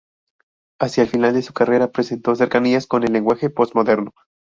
Hacia 0.79 1.03
el 1.03 1.09
final 1.09 1.35
de 1.35 1.43
su 1.43 1.53
carrera 1.53 1.91
presentó 1.91 2.33
cercanías 2.33 2.87
con 2.87 3.03
el 3.03 3.13
lenguaje 3.13 3.51
postmoderno. 3.51 4.13